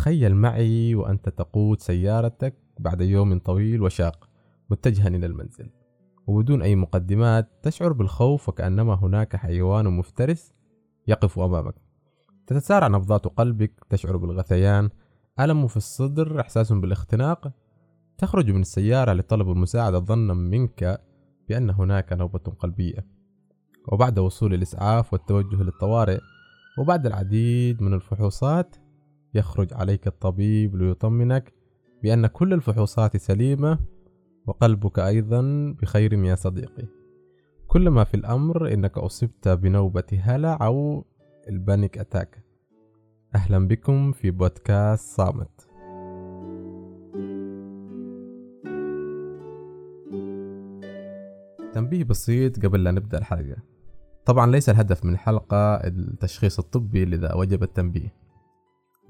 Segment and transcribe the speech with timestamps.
[0.00, 4.28] تخيل معي وأنت تقود سيارتك بعد يوم طويل وشاق
[4.70, 5.70] متجها إلى المنزل.
[6.26, 10.52] وبدون أي مقدمات تشعر بالخوف وكأنما هناك حيوان مفترس
[11.08, 11.74] يقف أمامك.
[12.46, 14.90] تتسارع نبضات قلبك تشعر بالغثيان
[15.40, 17.52] ألم في الصدر إحساس بالاختناق.
[18.18, 21.00] تخرج من السيارة لطلب المساعدة ظنا منك
[21.48, 23.06] بأن هناك نوبة قلبية.
[23.92, 26.20] وبعد وصول الإسعاف والتوجه للطوارئ
[26.78, 28.76] وبعد العديد من الفحوصات
[29.34, 31.52] يخرج عليك الطبيب ليطمنك
[32.02, 33.78] بأن كل الفحوصات سليمة
[34.46, 35.42] وقلبك أيضا
[35.82, 36.86] بخير يا صديقي.
[37.66, 41.04] كل ما في الأمر إنك أصبت بنوبة هلع أو
[41.48, 42.44] البانيك أتاك.
[43.34, 45.68] أهلا بكم في بودكاست صامت.
[51.72, 53.56] تنبيه بسيط قبل لا نبدأ الحلقة.
[54.24, 58.14] طبعا ليس الهدف من الحلقة التشخيص الطبي لذا وجب التنبيه.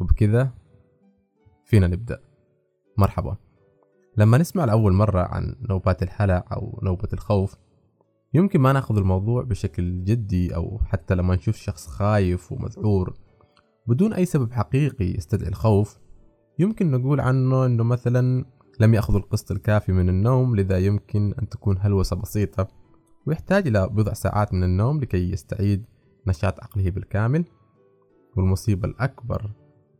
[0.00, 0.50] وبكذا
[1.64, 2.20] فينا نبدأ.
[2.98, 3.36] مرحبا.
[4.16, 7.56] لما نسمع لأول مرة عن نوبات الهلع أو نوبة الخوف
[8.34, 13.14] يمكن ما نأخذ الموضوع بشكل جدي أو حتى لما نشوف شخص خايف ومذعور.
[13.86, 15.98] بدون أي سبب حقيقي يستدعي الخوف
[16.58, 18.44] يمكن نقول عنه أنه مثلا
[18.80, 22.68] لم يأخذ القسط الكافي من النوم لذا يمكن أن تكون هلوسة بسيطة
[23.26, 25.84] ويحتاج إلى بضع ساعات من النوم لكي يستعيد
[26.26, 27.44] نشاط عقله بالكامل.
[28.36, 29.50] والمصيبة الأكبر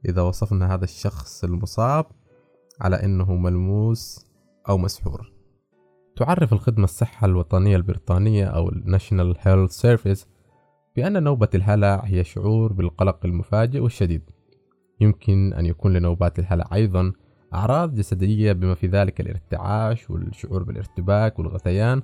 [0.08, 2.06] إذا وصفنا هذا الشخص المصاب
[2.80, 4.26] على أنه ملموس
[4.68, 5.32] أو مسحور.
[6.16, 10.26] تعرف الخدمة الصحة الوطنية البريطانية أو National Health Service
[10.96, 14.30] بأن نوبة الهلع هي شعور بالقلق المفاجئ والشديد.
[15.00, 17.12] يمكن أن يكون لنوبات الهلع أيضا
[17.54, 22.02] أعراض جسدية بما في ذلك الارتعاش والشعور بالارتباك والغثيان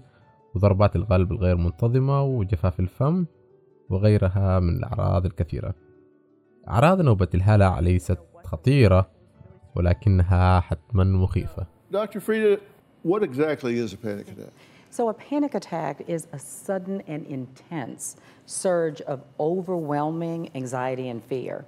[0.55, 3.27] وضربات القلب الغير منتظمة وجفاف الفم
[3.91, 5.75] وغيرها من الأعراض الكثيرة.
[6.69, 9.11] أعراض نوبة الهلع ليست خطيرة
[9.75, 12.21] ولكنها حتما مخيفة Dr.
[12.21, 12.59] Frieda,
[13.03, 14.53] what exactly is a panic attack?
[14.91, 18.17] So, a panic attack is a sudden and intense
[18.47, 21.65] surge of overwhelming anxiety and fear.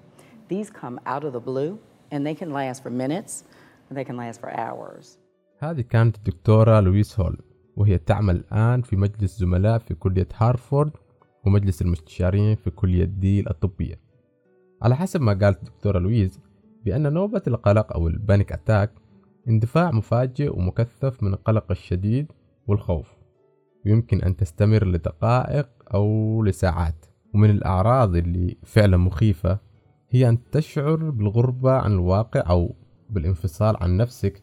[0.48, 1.78] These come out of the blue
[2.10, 3.44] and they can last for minutes
[3.88, 5.18] and they can last for hours.
[5.58, 7.38] هذه كانت الدكتورة لويس هول
[7.76, 10.90] وهي تعمل الآن في مجلس زملاء في كلية هارفورد
[11.46, 14.07] ومجلس المستشارين في كلية ديل الطبية
[14.82, 16.40] على حسب ما قالت الدكتورة لويز
[16.84, 18.90] بأن نوبة القلق أو ال panic attack
[19.48, 22.32] اندفاع مفاجئ ومكثف من القلق الشديد
[22.66, 23.18] والخوف.
[23.86, 27.06] ويمكن أن تستمر لدقائق أو لساعات.
[27.34, 29.58] ومن الأعراض اللي فعلا مخيفة
[30.10, 32.74] هي أن تشعر بالغربة عن الواقع أو
[33.10, 34.42] بالانفصال عن نفسك.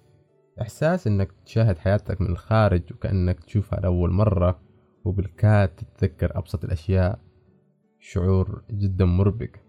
[0.62, 4.60] إحساس إنك تشاهد حياتك من الخارج وكأنك تشوفها لأول مرة
[5.06, 7.20] وبالكاد تتذكر أبسط الأشياء.
[8.00, 9.65] شعور جدا مربك.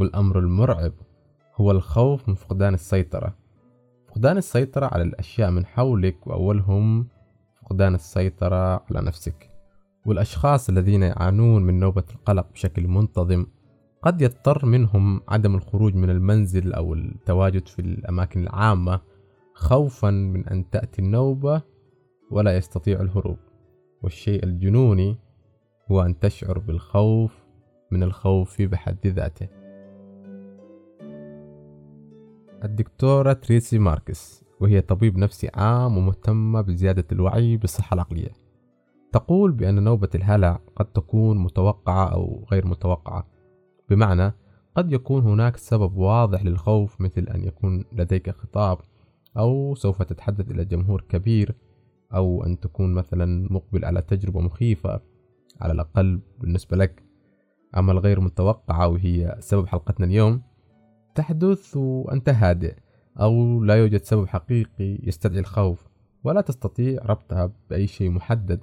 [0.00, 0.92] والأمر المرعب
[1.56, 3.34] هو الخوف من فقدان السيطرة.
[4.08, 7.08] فقدان السيطرة على الأشياء من حولك وأولهم
[7.62, 9.50] فقدان السيطرة على نفسك.
[10.06, 13.46] والأشخاص الذين يعانون من نوبة القلق بشكل منتظم
[14.02, 19.00] قد يضطر منهم عدم الخروج من المنزل أو التواجد في الأماكن العامة
[19.54, 21.62] خوفا من أن تأتي النوبة
[22.30, 23.38] ولا يستطيع الهروب.
[24.02, 25.16] والشيء الجنوني
[25.90, 27.38] هو أن تشعر بالخوف
[27.90, 29.59] من الخوف بحد ذاته.
[32.64, 38.32] الدكتورة تريسي ماركس وهي طبيب نفسي عام ومهتمة بزيادة الوعي بالصحة العقلية.
[39.12, 43.26] تقول بأن نوبة الهلع قد تكون متوقعة أو غير متوقعة.
[43.90, 44.32] بمعنى
[44.76, 48.78] قد يكون هناك سبب واضح للخوف مثل أن يكون لديك خطاب
[49.38, 51.54] أو سوف تتحدث إلى جمهور كبير
[52.14, 55.00] أو أن تكون مثلا مقبل على تجربة مخيفة
[55.60, 57.02] على الأقل بالنسبة لك.
[57.76, 60.42] أما الغير متوقعة وهي سبب حلقتنا اليوم
[61.14, 62.74] تحدث وأنت هادئ
[63.20, 65.88] أو لا يوجد سبب حقيقي يستدعي الخوف
[66.24, 68.60] ولا تستطيع ربطها بأي شيء محدد.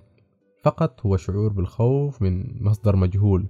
[0.63, 3.47] فقط هو شعور بالخوف من مصدر مجهول.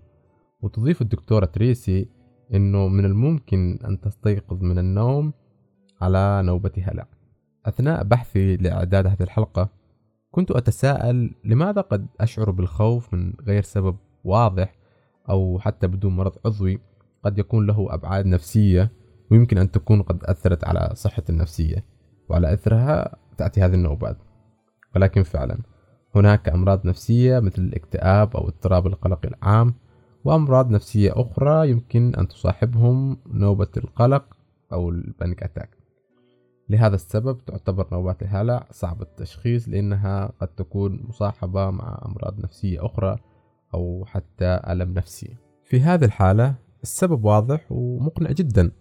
[0.62, 2.10] وتضيف الدكتورة تريسي
[2.54, 5.34] أنه من الممكن أن تستيقظ من النوم
[6.02, 7.08] على نوبة هلع
[7.66, 9.70] أثناء بحثي لإعداد هذه الحلقة
[10.32, 14.76] كنت أتساءل لماذا قد أشعر بالخوف من غير سبب واضح
[15.30, 16.80] أو حتى بدون مرض عضوي.
[17.28, 18.92] قد يكون له أبعاد نفسية
[19.32, 21.86] ويمكن أن تكون قد أثرت على صحتي النفسية
[22.30, 24.18] وعلى إثرها تأتي هذه النوبات.
[24.96, 25.58] ولكن فعلا
[26.16, 29.74] هناك أمراض نفسية مثل الاكتئاب أو اضطراب القلق العام
[30.24, 34.26] وأمراض نفسية أخرى يمكن أن تصاحبهم نوبة القلق
[34.74, 35.78] أو البانيك أتاك.
[36.70, 43.16] لهذا السبب تعتبر نوبات الهلع صعب التشخيص لأنها قد تكون مصاحبة مع أمراض نفسية أخرى
[43.74, 45.38] أو حتى ألم نفسي.
[45.64, 48.72] في هذه الحالة السبب واضح ومقنع جدا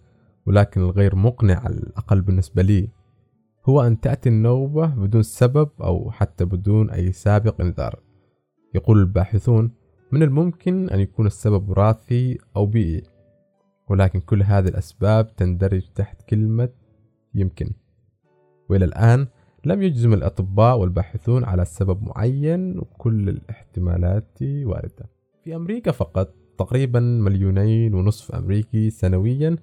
[0.45, 2.89] ولكن الغير مقنع على الأقل بالنسبة لي
[3.65, 7.99] هو أن تأتي النوبة بدون سبب أو حتى بدون أي سابق إنذار.
[8.75, 9.71] يقول الباحثون
[10.11, 13.03] من الممكن أن يكون السبب وراثي أو بيئي
[13.89, 16.69] ولكن كل هذه الأسباب تندرج تحت كلمة
[17.35, 17.71] يمكن.
[18.69, 19.27] وإلى الآن
[19.65, 25.09] لم يجزم الأطباء والباحثون على سبب معين وكل الاحتمالات واردة.
[25.43, 29.57] في أمريكا فقط تقريبا مليونين ونصف أمريكي سنويا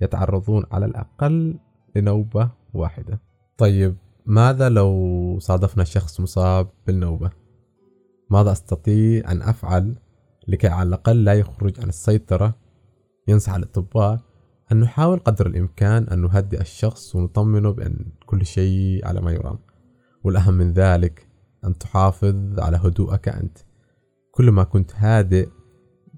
[0.00, 1.58] يتعرضون على الأقل
[1.96, 3.20] لنوبة واحدة.
[3.58, 3.96] طيب
[4.26, 7.30] ماذا لو صادفنا شخص مصاب بالنوبة؟
[8.30, 9.94] ماذا أستطيع أن أفعل
[10.48, 12.54] لكي على الأقل لا يخرج عن السيطرة؟
[13.28, 14.20] ينصح الأطباء
[14.72, 19.58] أن نحاول قدر الإمكان أن نهدئ الشخص ونطمنه بأن كل شيء على ما يرام.
[20.24, 21.28] والأهم من ذلك
[21.64, 23.58] أن تحافظ على هدوءك أنت.
[24.30, 25.48] كل ما كنت هادئ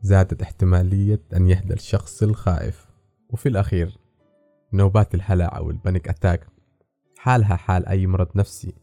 [0.06, 2.86] زادت احتمالية أن يهدى الشخص الخائف.
[3.30, 3.98] وفي الأخير
[4.72, 6.46] نوبات الهلع أو ال panic attack.
[7.18, 8.74] حالها حال أي مرض نفسي.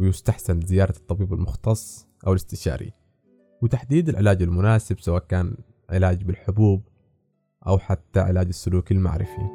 [0.00, 2.92] ويستحسن زيارة الطبيب المختص أو الاستشاري.
[3.62, 5.56] وتحديد العلاج المناسب سواء كان
[5.90, 6.82] علاج بالحبوب
[7.66, 9.48] أو حتى علاج السلوك المعرفي.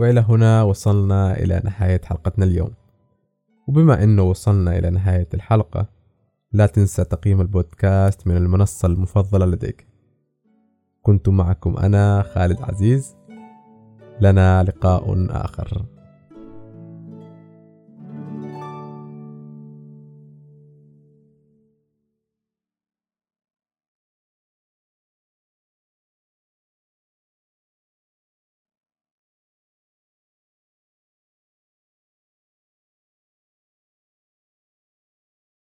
[0.00, 2.70] وإلى هنا وصلنا إلى نهاية حلقتنا اليوم.
[3.68, 5.97] وبما أنه وصلنا إلى نهاية الحلقة
[6.52, 9.86] لا تنسى تقييم البودكاست من المنصة المفضلة لديك.
[11.02, 13.16] كنت معكم أنا خالد عزيز.
[14.20, 15.86] لنا لقاء آخر.